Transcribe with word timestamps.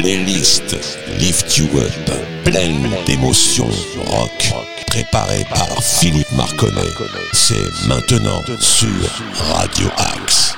playlist 0.00 0.76
Lift 1.18 1.56
You 1.56 1.66
Up, 1.80 2.10
pleine 2.44 2.88
d'émotions 3.04 3.68
rock, 3.96 4.52
préparée 4.86 5.44
par 5.50 5.82
Philippe 5.82 6.30
Marconnet. 6.32 6.92
C'est 7.32 7.86
maintenant 7.88 8.44
sur 8.60 8.88
Radio 9.34 9.88
Axe. 9.96 10.57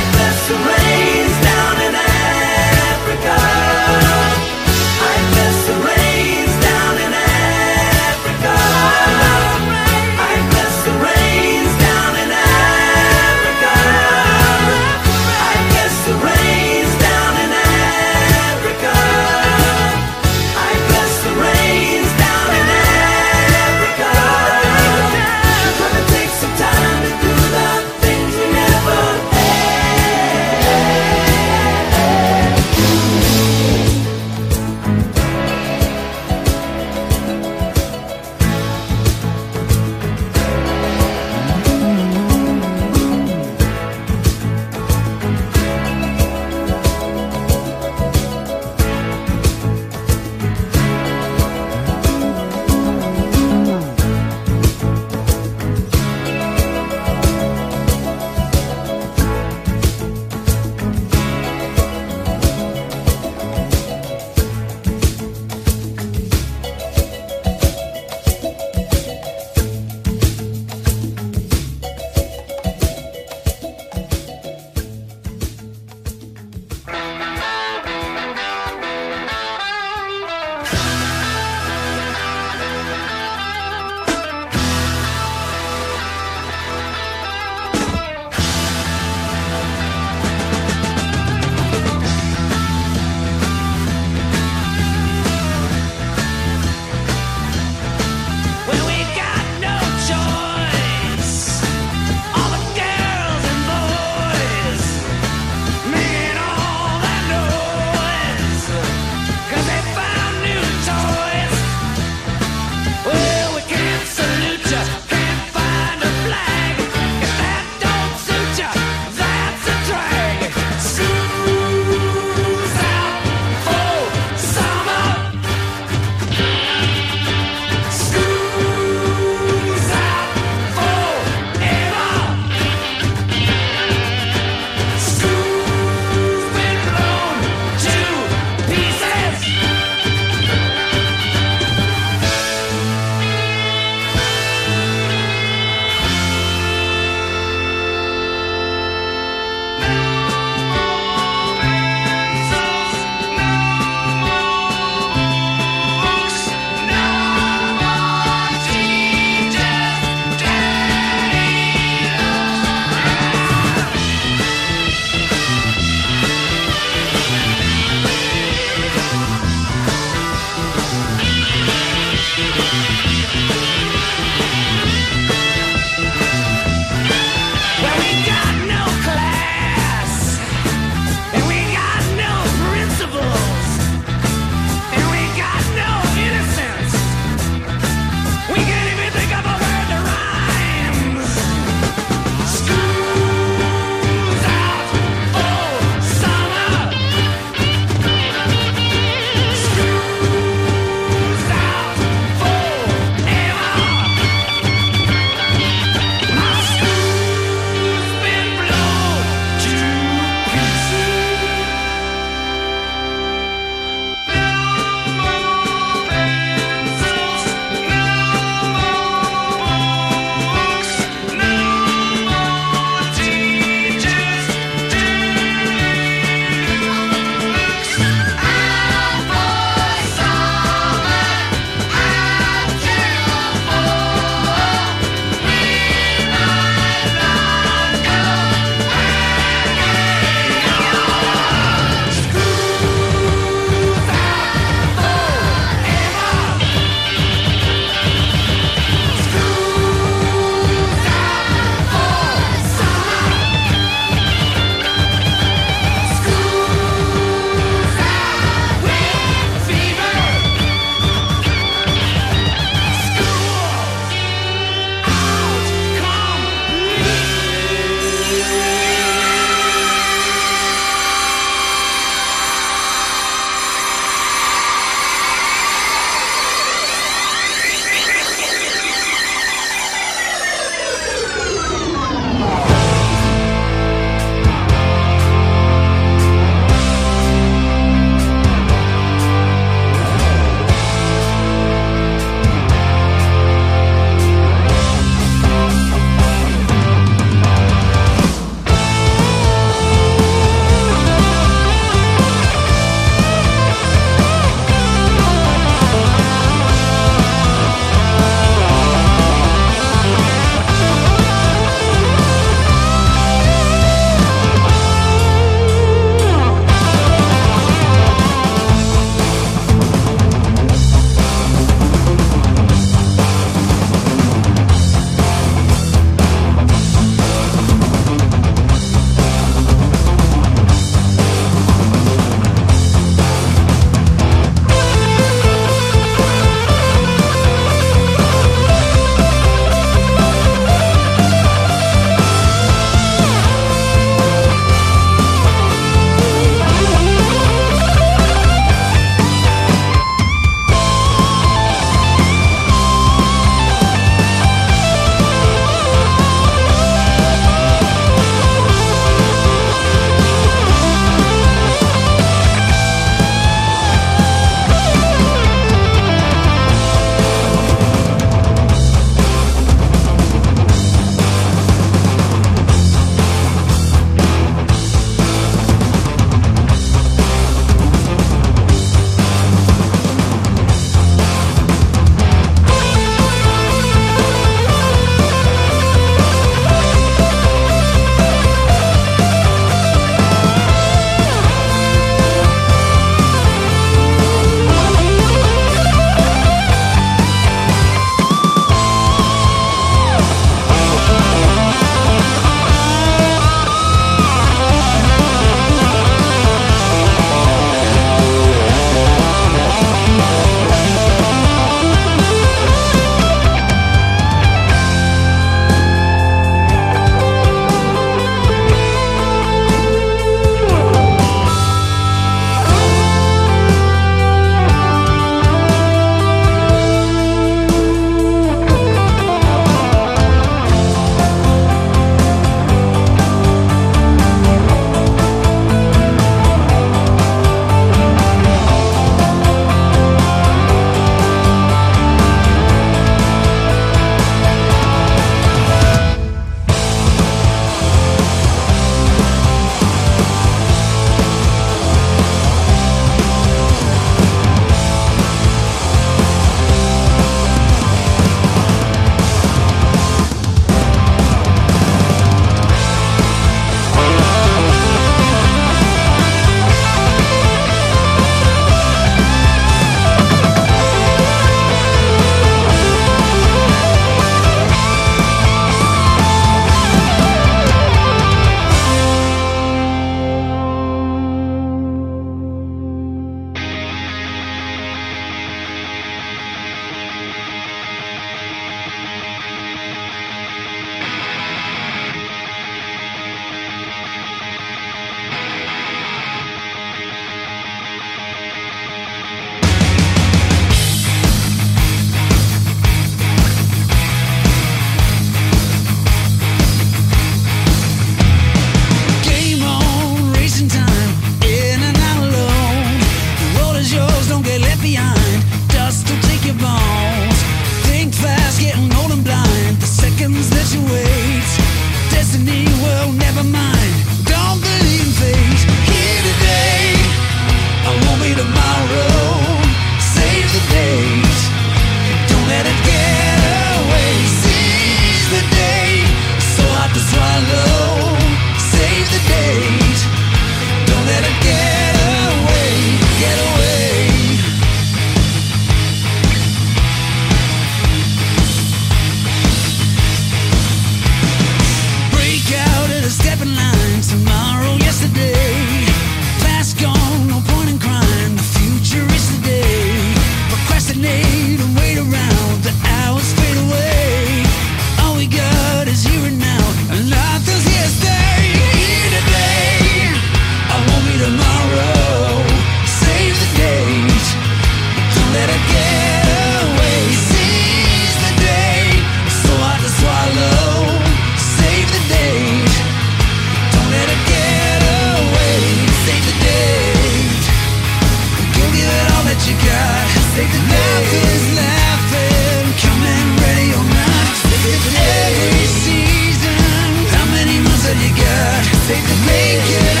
all 597.87 597.95
you 597.95 598.09
got. 598.15 598.63
They 598.87 599.01
could 599.01 599.25
make 599.25 599.97
it. 599.97 600.00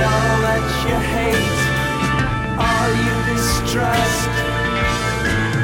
All 0.00 0.36
that 0.48 0.64
you 0.86 0.96
hate, 1.14 1.60
all 2.56 2.90
you 3.04 3.16
distrust, 3.28 4.32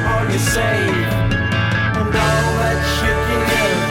all 0.05 0.25
you 0.29 0.39
save, 0.39 1.09
and 1.97 2.11
all 2.13 2.49
that 2.61 2.81
you 3.01 3.15
give, 3.49 3.81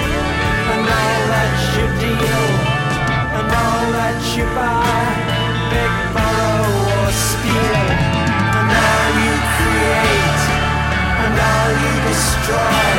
and 0.73 0.85
all 0.87 1.23
that 1.35 1.55
you 1.75 1.87
deal, 1.99 2.47
and 3.39 3.49
all 3.51 3.87
that 3.99 4.19
you 4.39 4.47
buy, 4.55 5.11
big 5.75 5.93
borrow 6.15 6.71
or 6.95 7.11
steal, 7.11 7.83
and 8.59 8.71
all 8.71 9.11
you 9.27 9.35
create, 9.55 10.43
and 11.27 11.35
all 11.35 11.71
you 11.83 11.95
destroy, 12.07 12.95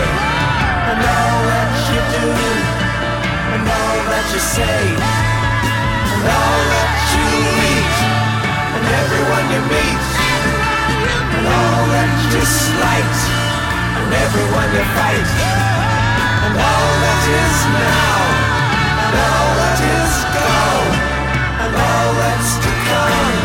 and 0.91 0.99
all 0.99 1.39
that 1.51 1.71
you 1.91 2.01
do, 2.15 2.27
and 3.55 3.63
all 3.63 3.99
that 4.11 4.25
you 4.35 4.41
say, 4.43 4.83
and 6.11 6.23
all 6.27 6.61
that 6.75 7.06
everyone 8.87 9.45
you 9.51 9.61
meet, 9.67 10.03
and 11.35 11.45
all 11.47 11.83
that 11.91 12.11
you 12.33 12.43
slight, 12.43 13.17
and 13.99 14.09
everyone 14.25 14.69
you 14.71 14.85
fight, 14.95 15.29
and 16.47 16.55
all 16.55 16.91
that 17.03 17.23
is 17.27 17.57
now, 17.75 18.19
and 19.03 19.13
all 19.17 19.49
that 19.59 19.79
is 19.97 20.13
gone, 20.35 20.93
and 21.63 21.73
all 21.75 22.09
that's 22.21 22.51
to 22.63 22.71
come, 22.87 23.37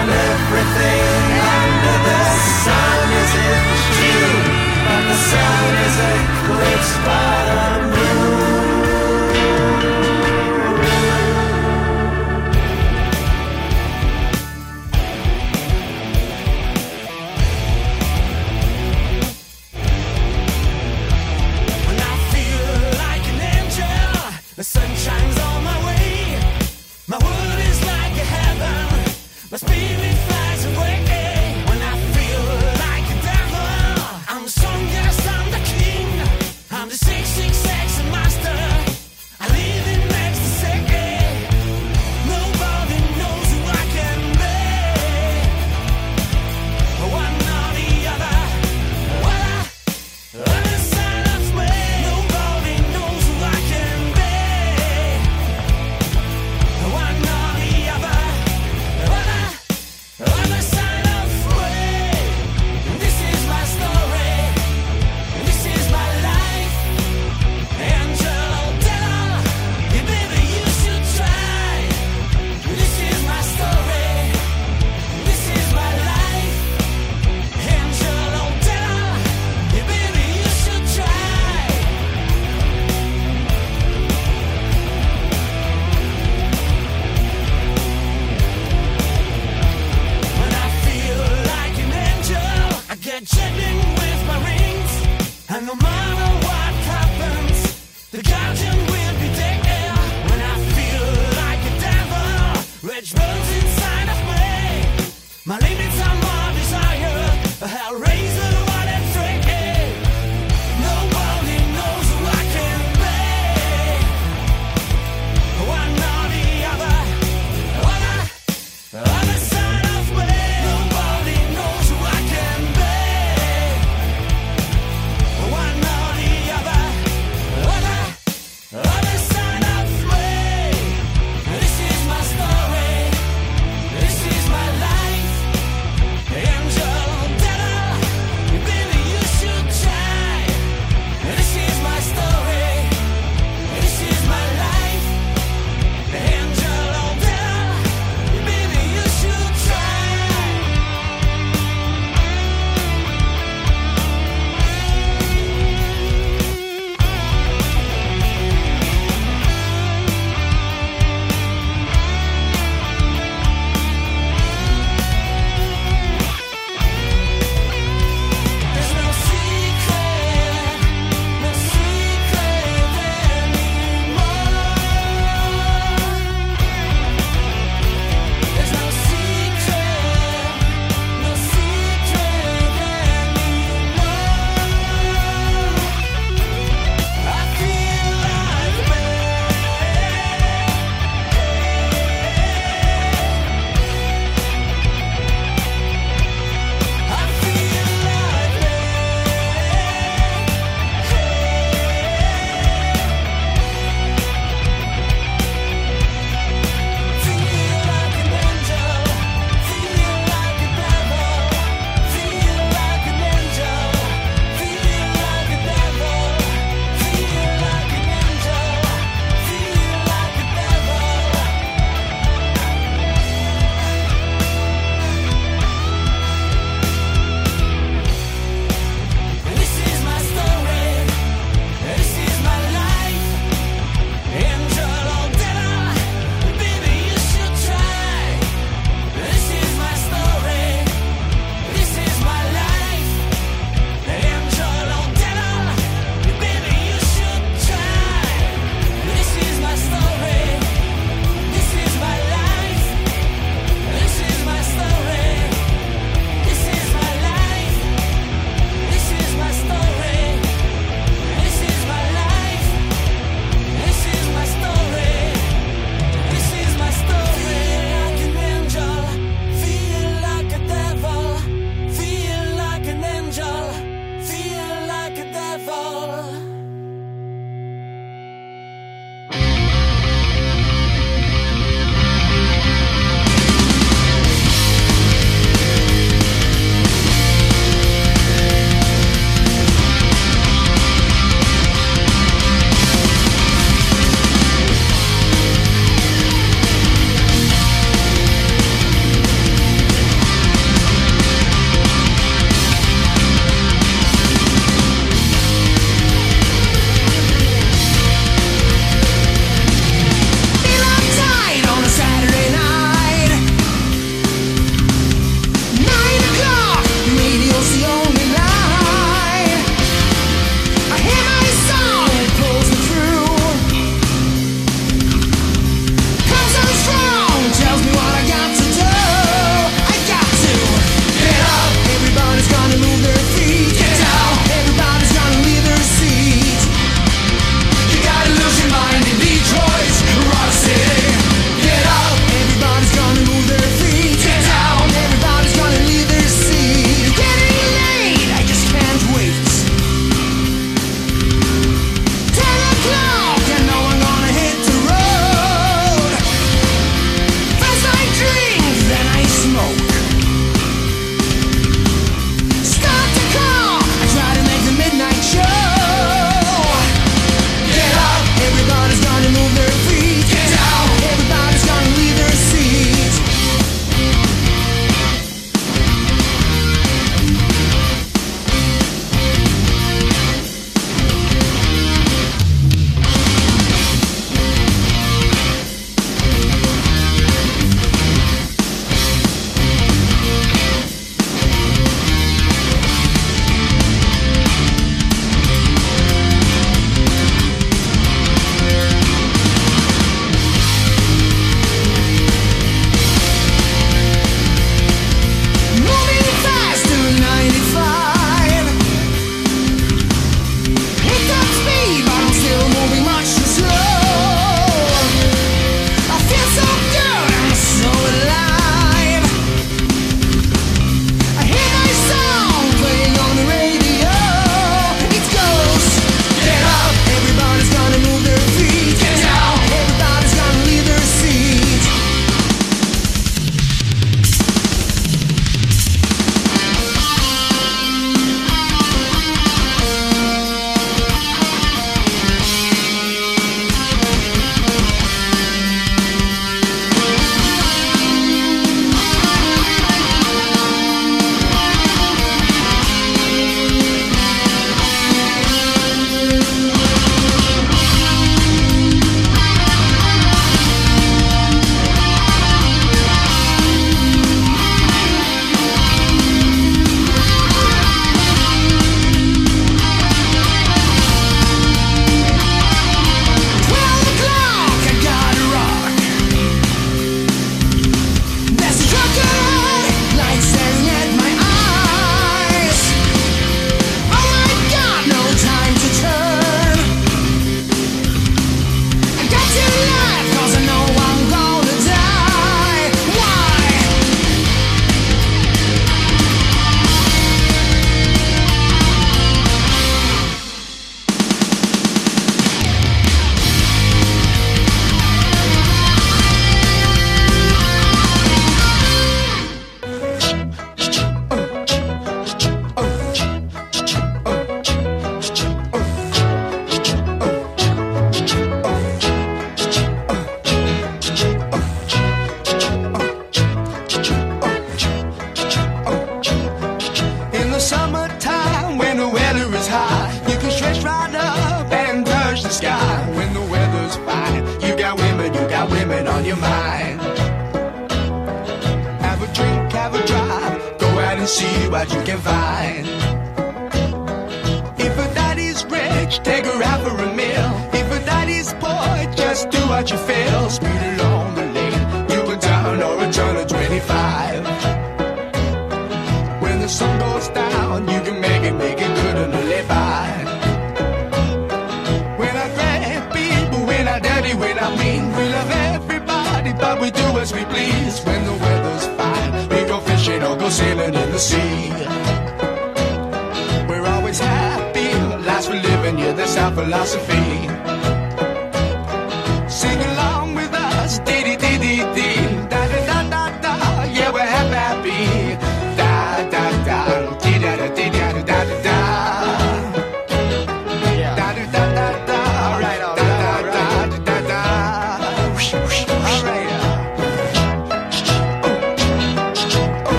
and 0.00 0.08
everything 0.10 1.24
under 1.56 1.96
the 2.08 2.22
sun 2.64 3.00
is 3.22 3.32
in 3.48 3.62
June, 3.96 4.44
but 4.84 5.02
the 5.08 5.18
sun 5.30 5.70
is 5.88 5.96
eclipsed 6.14 6.98
by 7.06 7.36
the 7.48 7.89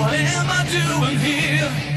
What 0.00 0.14
am 0.14 0.46
I 0.48 0.64
doing 0.64 1.18
here? 1.18 1.89